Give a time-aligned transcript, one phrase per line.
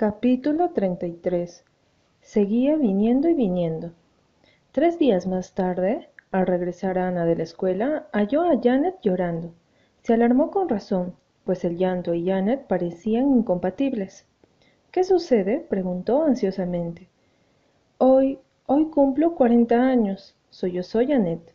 [0.00, 1.62] Capítulo 33
[2.22, 3.92] Seguía viniendo y viniendo.
[4.72, 9.52] Tres días más tarde, al regresar Ana de la escuela, halló a Janet llorando.
[10.02, 14.24] Se alarmó con razón, pues el llanto y Janet parecían incompatibles.
[14.90, 15.66] ¿Qué sucede?
[15.68, 17.10] preguntó ansiosamente.
[17.98, 21.54] Hoy, hoy cumplo cuarenta años, sollozó Janet.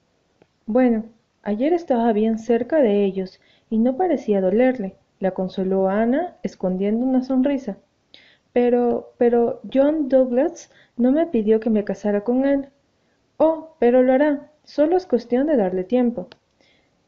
[0.68, 1.06] Bueno,
[1.42, 3.42] ayer estaba bien cerca de ellos
[3.72, 7.80] y no parecía dolerle, la consoló Ana, escondiendo una sonrisa.
[8.56, 12.70] Pero, pero John Douglas no me pidió que me casara con él.
[13.36, 14.50] Oh, pero lo hará.
[14.64, 16.30] Solo es cuestión de darle tiempo.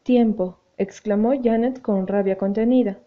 [0.03, 2.97] Tiempo, exclamó Janet con rabia contenida.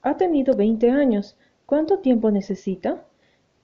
[0.00, 1.36] Ha tenido veinte años.
[1.66, 3.04] ¿Cuánto tiempo necesita?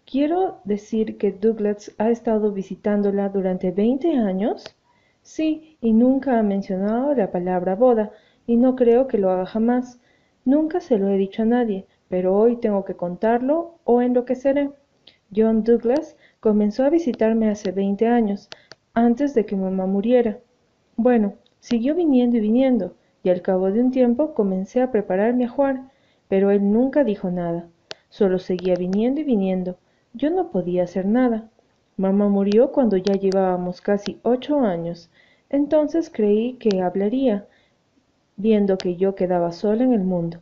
[0.05, 4.77] ¿Quiero decir que Douglas ha estado visitándola durante veinte años?
[5.23, 8.13] Sí, y nunca ha mencionado la palabra boda,
[8.47, 9.99] y no creo que lo haga jamás.
[10.45, 14.71] Nunca se lo he dicho a nadie, pero hoy tengo que contarlo o enloqueceré.
[15.35, 18.49] John Douglas comenzó a visitarme hace veinte años,
[18.95, 20.39] antes de que mamá muriera.
[20.97, 25.49] Bueno, siguió viniendo y viniendo, y al cabo de un tiempo comencé a prepararme a
[25.49, 25.91] jugar,
[26.29, 27.69] pero él nunca dijo nada.
[28.09, 29.79] Solo seguía viniendo y viniendo.
[30.15, 31.51] Yo no podía hacer nada.
[31.97, 35.11] Mamá murió cuando ya llevábamos casi ocho años.
[35.51, 37.47] Entonces creí que hablaría,
[38.37, 40.39] viendo que yo quedaba sola en el mundo.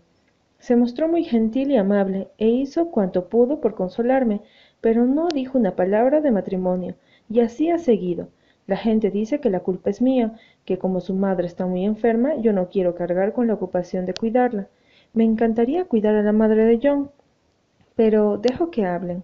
[0.58, 4.40] Se mostró muy gentil y amable, e hizo cuanto pudo por consolarme,
[4.80, 6.94] pero no dijo una palabra de matrimonio,
[7.28, 8.28] y así ha seguido.
[8.66, 12.34] La gente dice que la culpa es mía, que como su madre está muy enferma,
[12.36, 14.68] yo no quiero cargar con la ocupación de cuidarla.
[15.12, 17.10] Me encantaría cuidar a la madre de John,
[17.94, 19.22] pero dejo que hablen.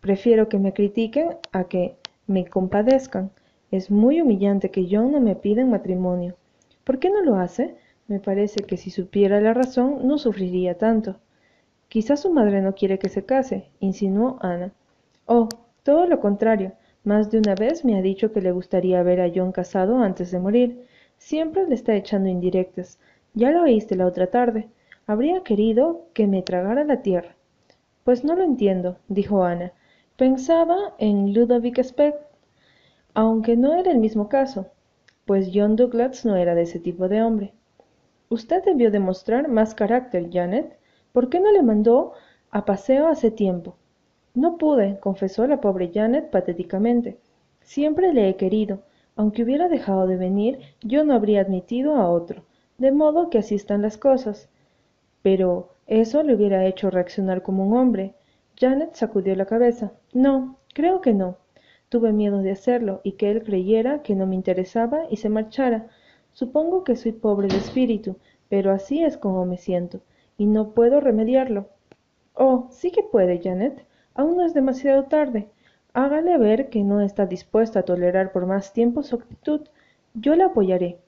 [0.00, 3.30] Prefiero que me critiquen a que me compadezcan.
[3.70, 6.34] Es muy humillante que John no me pida en matrimonio.
[6.84, 7.76] ¿Por qué no lo hace?
[8.08, 11.16] Me parece que si supiera la razón no sufriría tanto.
[11.88, 14.72] Quizás su madre no quiere que se case, insinuó Ana.
[15.26, 15.48] Oh,
[15.82, 16.72] todo lo contrario.
[17.04, 20.30] Más de una vez me ha dicho que le gustaría ver a John casado antes
[20.30, 20.86] de morir.
[21.18, 22.98] Siempre le está echando indirectas.
[23.34, 24.68] Ya lo oíste la otra tarde.
[25.06, 27.34] Habría querido que me tragara la tierra.
[28.04, 29.72] Pues no lo entiendo, dijo Ana.
[30.16, 32.16] Pensaba en Ludovic Speck,
[33.14, 34.68] aunque no era el mismo caso,
[35.26, 37.52] pues John Douglas no era de ese tipo de hombre.
[38.32, 40.78] Usted debió demostrar más carácter, Janet.
[41.12, 42.14] ¿Por qué no le mandó
[42.50, 43.76] a paseo hace tiempo?
[44.32, 47.18] No pude, confesó la pobre Janet patéticamente.
[47.60, 48.84] Siempre le he querido.
[49.16, 52.42] Aunque hubiera dejado de venir, yo no habría admitido a otro.
[52.78, 54.48] De modo que así están las cosas.
[55.20, 58.14] Pero eso le hubiera hecho reaccionar como un hombre.
[58.58, 59.92] Janet sacudió la cabeza.
[60.14, 61.36] No, creo que no.
[61.90, 65.90] Tuve miedo de hacerlo y que él creyera que no me interesaba y se marchara.
[66.32, 68.16] Supongo que soy pobre de espíritu,
[68.48, 70.00] pero así es como me siento,
[70.38, 71.68] y no puedo remediarlo.
[72.34, 73.84] Oh, sí que puede, Janet.
[74.14, 75.48] Aún no es demasiado tarde.
[75.94, 79.60] Hágale ver que no está dispuesta a tolerar por más tiempo su actitud.
[80.14, 80.98] Yo la apoyaré.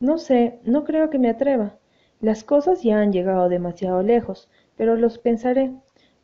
[0.00, 1.74] No sé, no creo que me atreva.
[2.20, 5.72] Las cosas ya han llegado demasiado lejos, pero los pensaré.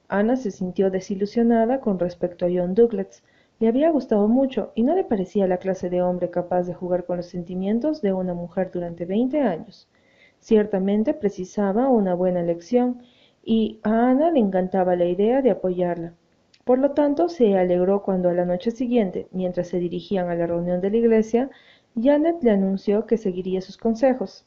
[0.09, 3.23] Ana se sintió desilusionada con respecto a John Douglas,
[3.61, 7.05] le había gustado mucho y no le parecía la clase de hombre capaz de jugar
[7.05, 9.89] con los sentimientos de una mujer durante veinte años.
[10.41, 13.03] Ciertamente precisaba una buena lección
[13.43, 16.15] y a Ana le encantaba la idea de apoyarla.
[16.65, 20.47] Por lo tanto, se alegró cuando a la noche siguiente, mientras se dirigían a la
[20.47, 21.51] reunión de la iglesia,
[22.01, 24.47] Janet le anunció que seguiría sus consejos.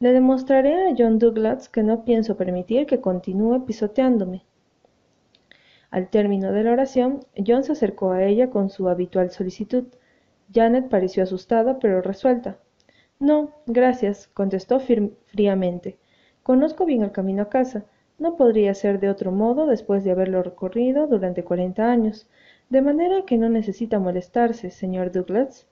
[0.00, 4.44] Le demostraré a John Douglas que no pienso permitir que continúe pisoteándome.
[5.90, 9.84] Al término de la oración, John se acercó a ella con su habitual solicitud.
[10.52, 12.58] Janet pareció asustada, pero resuelta.
[13.18, 15.98] No, gracias, contestó fríamente.
[16.42, 17.84] Conozco bien el camino a casa.
[18.18, 22.28] No podría ser de otro modo después de haberlo recorrido durante cuarenta años,
[22.68, 25.66] de manera que no necesita molestarse, señor Douglas.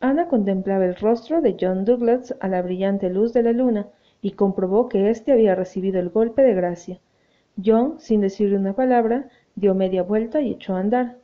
[0.00, 3.88] Ana contemplaba el rostro de John Douglas a la brillante luz de la luna
[4.20, 7.00] y comprobó que éste había recibido el golpe de gracia.
[7.64, 11.18] John, sin decirle una palabra, dio media vuelta y echó a andar.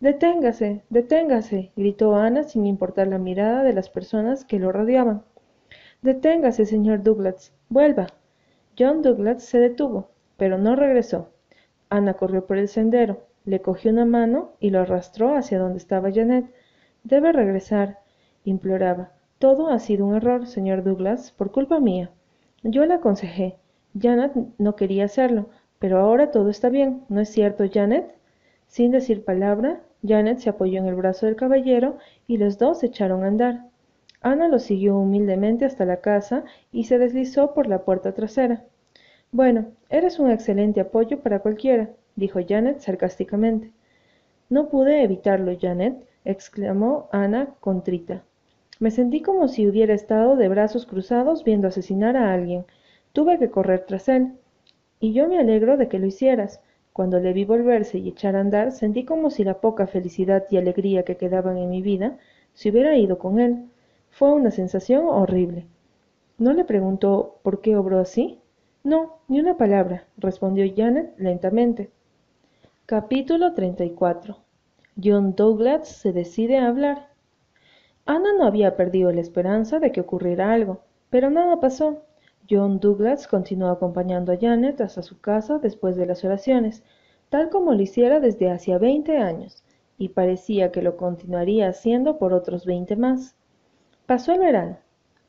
[0.00, 5.22] Deténgase, deténgase, gritó Ana sin importar la mirada de las personas que lo rodeaban.
[6.02, 8.06] Deténgase, señor Douglas, vuelva.
[8.78, 11.30] John Douglas se detuvo, pero no regresó.
[11.90, 16.12] Ana corrió por el sendero, le cogió una mano y lo arrastró hacia donde estaba
[16.12, 16.46] Janet.
[17.02, 17.98] Debe regresar,
[18.44, 19.12] imploraba.
[19.38, 22.10] Todo ha sido un error, señor Douglas, por culpa mía.
[22.62, 23.56] Yo le aconsejé.
[23.98, 25.48] Janet no quería hacerlo,
[25.78, 28.14] pero ahora todo está bien, ¿no es cierto, Janet?
[28.66, 33.24] Sin decir palabra, Janet se apoyó en el brazo del caballero y los dos echaron
[33.24, 33.64] a andar.
[34.20, 38.64] Ana lo siguió humildemente hasta la casa y se deslizó por la puerta trasera.
[39.30, 43.72] Bueno, eres un excelente apoyo para cualquiera, dijo Janet sarcásticamente.
[44.48, 48.22] No pude evitarlo, Janet, exclamó Ana contrita.
[48.80, 52.64] Me sentí como si hubiera estado de brazos cruzados viendo asesinar a alguien.
[53.12, 54.32] Tuve que correr tras él.
[55.00, 56.60] Y yo me alegro de que lo hicieras.
[56.92, 60.56] Cuando le vi volverse y echar a andar, sentí como si la poca felicidad y
[60.56, 62.18] alegría que quedaban en mi vida
[62.54, 63.68] se hubiera ido con él.
[64.10, 65.66] Fue una sensación horrible.
[66.38, 68.40] ¿No le preguntó por qué obró así?
[68.82, 71.90] No, ni una palabra, respondió Janet lentamente.
[72.86, 74.38] Capítulo 34
[75.00, 77.10] John Douglas se decide a hablar.
[78.06, 80.80] Ana no había perdido la esperanza de que ocurriera algo,
[81.10, 82.02] pero nada pasó.
[82.50, 86.82] John Douglas continuó acompañando a Janet hasta su casa después de las oraciones,
[87.28, 89.62] tal como lo hiciera desde hacía veinte años,
[89.98, 93.36] y parecía que lo continuaría haciendo por otros veinte más.
[94.06, 94.78] Pasó el verano.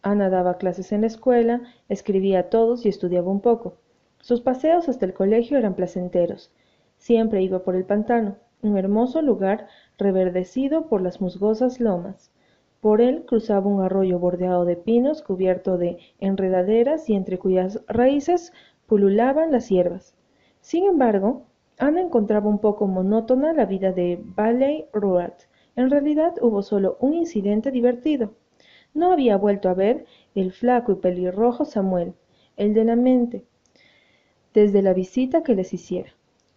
[0.01, 3.75] Ana daba clases en la escuela, escribía a todos y estudiaba un poco.
[4.21, 6.51] Sus paseos hasta el colegio eran placenteros.
[6.97, 9.67] Siempre iba por el pantano, un hermoso lugar
[9.97, 12.31] reverdecido por las musgosas lomas.
[12.81, 18.53] Por él cruzaba un arroyo bordeado de pinos cubierto de enredaderas y entre cuyas raíces
[18.87, 20.15] pululaban las hierbas.
[20.61, 21.43] Sin embargo,
[21.77, 25.33] Ana encontraba un poco monótona la vida de Valley Road.
[25.75, 28.33] En realidad hubo solo un incidente divertido.
[28.93, 32.13] No había vuelto a ver el flaco y pelirrojo Samuel,
[32.57, 33.45] el de la mente,
[34.53, 36.11] desde la visita que les hiciera.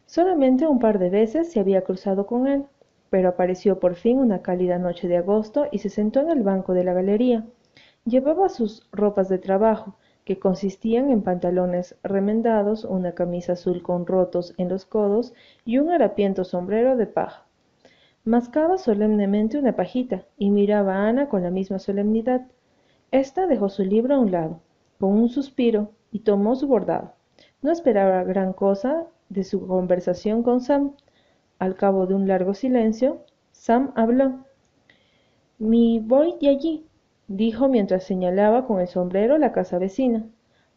[0.07, 2.65] Solamente un par de veces se había cruzado con él
[3.13, 6.73] pero apareció por fin una cálida noche de agosto y se sentó en el banco
[6.73, 7.45] de la galería.
[8.07, 14.55] Llevaba sus ropas de trabajo, que consistían en pantalones remendados, una camisa azul con rotos
[14.57, 15.35] en los codos
[15.67, 17.45] y un harapiento sombrero de paja.
[18.25, 22.47] Mascaba solemnemente una pajita y miraba a Ana con la misma solemnidad.
[23.11, 24.61] Esta dejó su libro a un lado,
[24.99, 27.13] con un suspiro, y tomó su bordado.
[27.61, 30.95] No esperaba gran cosa de su conversación con Sam,
[31.63, 33.21] al cabo de un largo silencio,
[33.53, 34.41] Sam habló.
[35.61, 36.87] Mi voy de allí,
[37.29, 40.27] dijo mientras señalaba con el sombrero la casa vecina.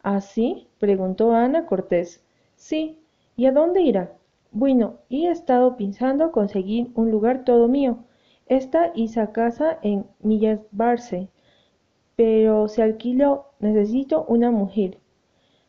[0.04, 0.68] ¿Ah, sí?
[0.78, 2.22] preguntó Ana Cortés.
[2.54, 3.00] Sí.
[3.34, 4.12] ¿Y a dónde irá?
[4.52, 8.04] Bueno, he estado pensando conseguir un lugar todo mío.
[8.46, 11.28] Esta esa casa en Millas Barce,
[12.14, 13.46] pero se alquiló.
[13.58, 14.98] Necesito una mujer.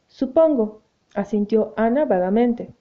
[0.05, 0.83] Supongo,
[1.15, 2.76] asintió Ana vagamente.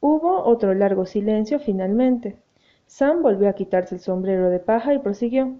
[0.00, 2.36] Hubo otro largo silencio finalmente.
[2.86, 5.56] Sam volvió a quitarse el sombrero de paja y prosiguió.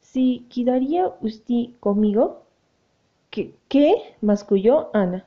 [0.00, 2.42] ¿Si quedaría usted conmigo?
[3.30, 4.14] ¿Qué?
[4.20, 5.26] Masculló Ana.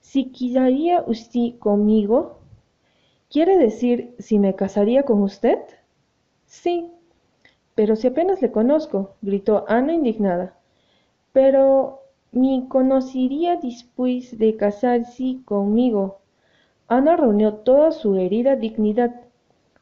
[0.00, 2.38] ¿Si quedaría usted conmigo?
[3.30, 5.58] ¿Quiere decir si me casaría con usted?
[6.46, 6.90] Sí.
[7.74, 10.56] Pero si apenas le conozco, gritó Ana indignada.
[11.32, 12.00] Pero
[12.32, 16.20] me conocería después de casarse conmigo,
[16.88, 19.22] Ana reunió toda su herida dignidad.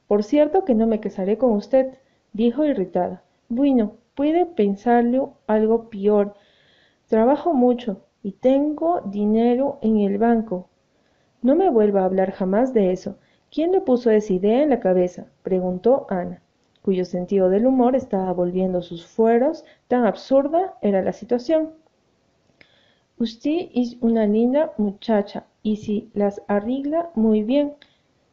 [0.09, 1.99] Por cierto que no me casaré con usted,
[2.33, 3.23] dijo irritada.
[3.49, 6.35] Bueno, puede pensarlo algo peor.
[7.09, 10.69] Trabajo mucho y tengo dinero en el banco.
[11.43, 13.19] No me vuelva a hablar jamás de eso.
[13.51, 15.27] ¿Quién le puso esa idea en la cabeza?
[15.43, 16.41] preguntó Ana,
[16.81, 21.71] cuyo sentido del humor estaba volviendo sus fueros, tan absurda era la situación.
[23.19, 27.75] Usted es una linda muchacha, y si las arregla muy bien.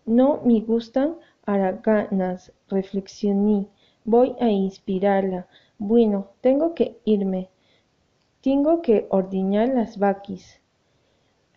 [0.06, 3.68] No me gustan haraganas, reflexioné.
[4.04, 5.47] Voy a inspirarla.
[5.80, 7.50] Bueno, tengo que irme.
[8.42, 10.59] Tengo que ordeñar las vaquis.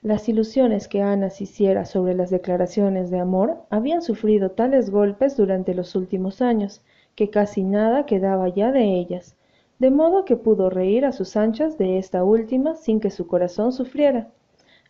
[0.01, 5.37] Las ilusiones que Ana se hiciera sobre las declaraciones de amor habían sufrido tales golpes
[5.37, 6.83] durante los últimos años,
[7.17, 9.35] que casi nada quedaba ya de ellas,
[9.79, 13.73] de modo que pudo reír a sus anchas de esta última sin que su corazón
[13.73, 14.31] sufriera.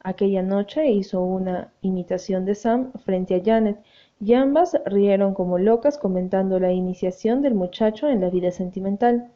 [0.07, 3.79] Aquella noche hizo una imitación de Sam frente a Janet,
[4.21, 9.31] y ambas rieron como locas comentando la iniciación del muchacho en la vida sentimental.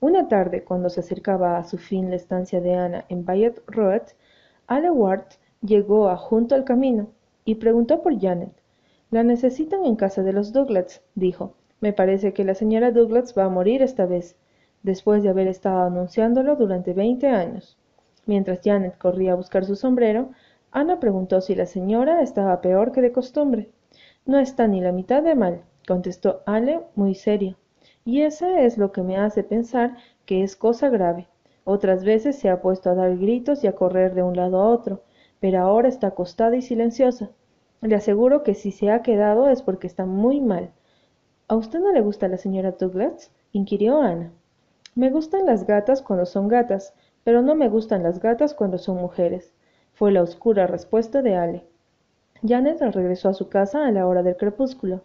[0.00, 4.04] Una tarde, cuando se acercaba a su fin la estancia de Ana en Bayard Road,
[4.68, 5.26] Ale Ward
[5.60, 7.08] llegó a junto al camino
[7.44, 8.54] y preguntó por Janet.
[9.10, 11.52] La necesitan en casa de los Douglas, dijo.
[11.80, 14.34] Me parece que la señora Douglas va a morir esta vez,
[14.82, 17.76] después de haber estado anunciándolo durante veinte años.
[18.26, 20.30] Mientras Janet corría a buscar su sombrero,
[20.70, 23.70] Ana preguntó si la señora estaba peor que de costumbre.
[24.26, 27.56] No está ni la mitad de mal, contestó Ale muy seria.
[28.04, 31.28] Y eso es lo que me hace pensar que es cosa grave.
[31.64, 34.68] Otras veces se ha puesto a dar gritos y a correr de un lado a
[34.68, 35.02] otro,
[35.40, 37.30] pero ahora está acostada y silenciosa.
[37.80, 40.70] Le aseguro que si se ha quedado es porque está muy mal.
[41.48, 43.30] ¿A usted no le gusta la señora Douglas?
[43.52, 44.32] inquirió Ana.
[44.94, 48.98] Me gustan las gatas cuando son gatas, pero no me gustan las gatas cuando son
[48.98, 49.52] mujeres,
[49.94, 51.64] fue la oscura respuesta de Ale.
[52.46, 55.02] Janet regresó a su casa a la hora del crepúsculo.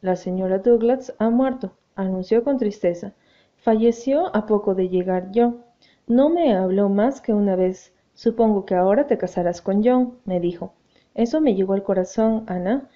[0.00, 3.14] La señora Douglas ha muerto, anunció con tristeza.
[3.56, 5.54] Falleció a poco de llegar yo.
[6.06, 7.92] No me habló más que una vez.
[8.14, 10.74] Supongo que ahora te casarás con John, me dijo.
[11.14, 12.88] Eso me llegó al corazón, Ana.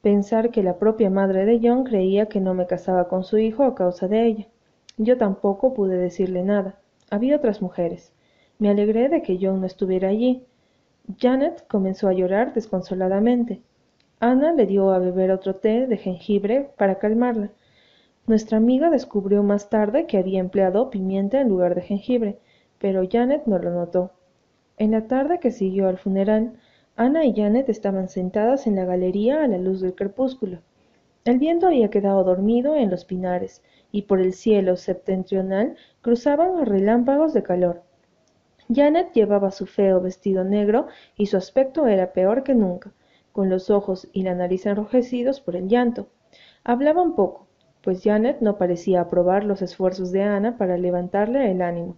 [0.00, 3.62] Pensar que la propia madre de John creía que no me casaba con su hijo
[3.62, 4.48] a causa de ella.
[4.96, 6.81] Yo tampoco pude decirle nada.
[7.12, 8.10] Había otras mujeres.
[8.58, 10.46] Me alegré de que John no estuviera allí.
[11.20, 13.60] Janet comenzó a llorar desconsoladamente.
[14.18, 17.50] Ana le dio a beber otro té de jengibre para calmarla.
[18.26, 22.38] Nuestra amiga descubrió más tarde que había empleado pimienta en lugar de jengibre,
[22.78, 24.12] pero Janet no lo notó.
[24.78, 26.54] En la tarde que siguió al funeral,
[26.96, 30.60] Ana y Janet estaban sentadas en la galería a la luz del crepúsculo.
[31.26, 33.62] El viento había quedado dormido en los pinares,
[33.92, 37.82] y por el cielo septentrional cruzaban relámpagos de calor.
[38.74, 42.92] Janet llevaba su feo vestido negro y su aspecto era peor que nunca,
[43.30, 46.08] con los ojos y la nariz enrojecidos por el llanto.
[46.64, 47.46] Hablaban poco,
[47.82, 51.96] pues Janet no parecía aprobar los esfuerzos de Ana para levantarle el ánimo.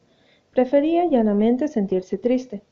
[0.53, 2.63] Prefería llanamente sentirse triste.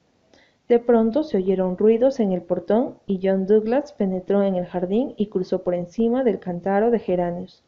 [0.69, 5.15] De pronto se oyeron ruidos en el portón y John Douglas penetró en el jardín
[5.17, 7.63] y cruzó por encima del cantaro de geranios.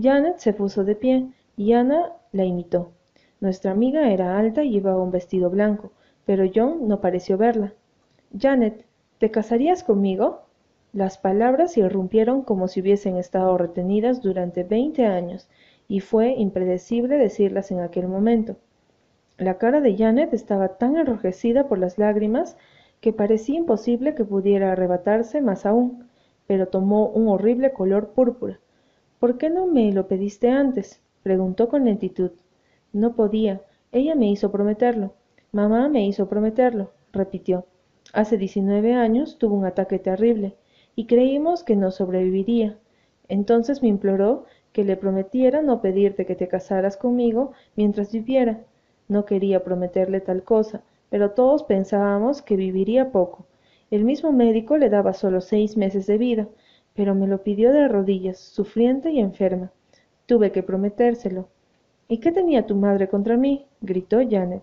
[0.00, 2.92] Janet se puso de pie y Ana la imitó.
[3.40, 5.92] Nuestra amiga era alta y llevaba un vestido blanco,
[6.24, 7.72] pero John no pareció verla.
[8.38, 8.84] Janet,
[9.18, 10.42] ¿te casarías conmigo?
[10.92, 15.48] Las palabras irrumpieron como si hubiesen estado retenidas durante veinte años,
[15.88, 18.56] y fue impredecible decirlas en aquel momento.
[19.38, 22.56] La cara de Janet estaba tan enrojecida por las lágrimas
[23.00, 26.08] que parecía imposible que pudiera arrebatarse más aún,
[26.46, 28.60] pero tomó un horrible color púrpura.
[29.20, 31.02] ¿Por qué no me lo pediste antes?
[31.22, 32.30] preguntó con lentitud.
[32.94, 33.60] No podía.
[33.92, 35.12] Ella me hizo prometerlo.
[35.52, 37.66] Mamá me hizo prometerlo, repitió.
[38.14, 40.56] Hace diecinueve años tuvo un ataque terrible
[40.96, 42.78] y creímos que no sobreviviría.
[43.28, 48.64] Entonces me imploró que le prometiera no pedirte que te casaras conmigo mientras viviera.
[49.06, 53.44] No quería prometerle tal cosa, pero todos pensábamos que viviría poco.
[53.90, 56.48] El mismo médico le daba solo seis meses de vida,
[57.00, 59.72] pero me lo pidió de rodillas, sufriente y enferma.
[60.26, 61.48] Tuve que prometérselo.
[62.08, 63.64] ¿Y qué tenía tu madre contra mí?
[63.80, 64.62] gritó Janet.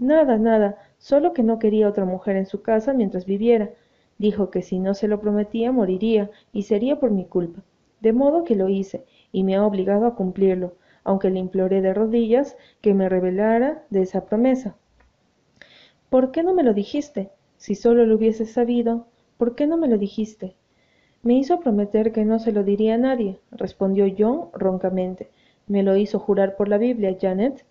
[0.00, 3.70] Nada, nada, solo que no quería otra mujer en su casa mientras viviera.
[4.18, 7.62] Dijo que si no se lo prometía moriría, y sería por mi culpa.
[8.00, 10.72] De modo que lo hice, y me ha obligado a cumplirlo,
[11.04, 14.74] aunque le imploré de rodillas que me revelara de esa promesa.
[16.10, 17.30] ¿Por qué no me lo dijiste?
[17.58, 20.56] Si solo lo hubiese sabido, ¿por qué no me lo dijiste?
[21.26, 25.28] Me hizo prometer que no se lo diría a nadie, respondió John roncamente.
[25.66, 27.64] Me lo hizo jurar por la Biblia, Janet.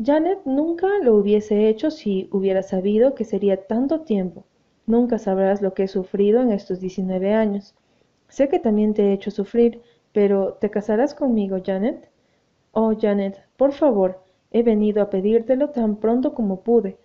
[0.00, 4.44] Janet nunca lo hubiese hecho si hubiera sabido que sería tanto tiempo.
[4.86, 7.74] Nunca sabrás lo que he sufrido en estos diecinueve años.
[8.28, 9.82] Sé que también te he hecho sufrir,
[10.12, 12.08] pero ¿te casarás conmigo, Janet?
[12.70, 16.96] Oh, Janet, por favor, he venido a pedírtelo tan pronto como pude.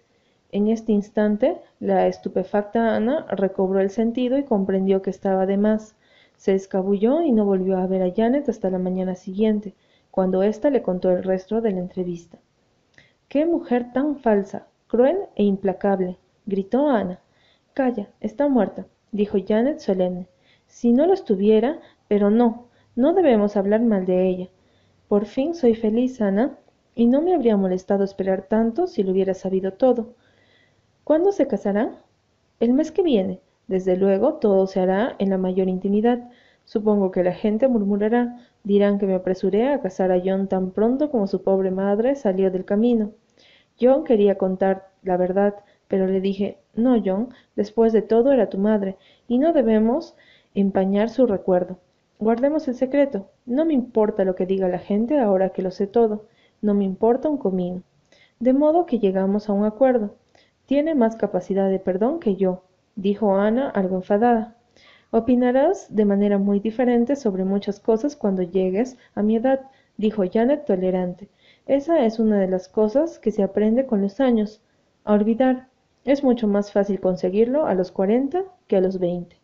[0.54, 5.96] En este instante, la estupefacta Ana recobró el sentido y comprendió que estaba de más.
[6.38, 9.74] Se escabulló y no volvió a ver a Janet hasta la mañana siguiente
[10.12, 12.38] cuando ésta le contó el resto de la entrevista.
[13.30, 16.20] ¡Qué mujer tan falsa, cruel e implacable!
[16.46, 17.20] gritó Ana.
[17.74, 20.28] Calla, está muerta, dijo Janet solemne.
[20.68, 24.50] Si no lo estuviera, pero no, no debemos hablar mal de ella.
[25.08, 26.60] Por fin soy feliz, Ana,
[26.94, 30.14] y no me habría molestado esperar tanto si lo hubiera sabido todo.
[31.04, 31.98] ¿Cuándo se casarán?
[32.62, 33.42] El mes que viene.
[33.68, 36.30] Desde luego, todo se hará en la mayor intimidad.
[36.64, 41.12] Supongo que la gente murmurará, dirán que me apresuré a casar a John tan pronto
[41.12, 43.12] como su pobre madre salió del camino.
[43.82, 45.56] John quería contar la verdad,
[45.90, 48.96] pero le dije, no, John, después de todo era tu madre,
[49.28, 50.16] y no debemos
[50.56, 51.80] empañar su recuerdo.
[52.18, 53.28] Guardemos el secreto.
[53.46, 56.28] No me importa lo que diga la gente ahora que lo sé todo.
[56.62, 57.84] No me importa un comino.
[58.40, 60.16] De modo que llegamos a un acuerdo.
[60.74, 62.64] Tiene más capacidad de perdón que yo,
[62.96, 64.56] dijo Ana algo enfadada.
[65.12, 70.66] Opinarás de manera muy diferente sobre muchas cosas cuando llegues a mi edad, dijo Janet
[70.66, 71.30] tolerante.
[71.68, 74.64] Esa es una de las cosas que se aprende con los años.
[75.04, 75.68] A olvidar.
[76.06, 79.43] Es mucho más fácil conseguirlo a los cuarenta que a los veinte.